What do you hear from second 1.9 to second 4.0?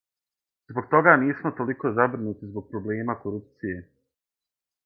забринути због проблема корупције.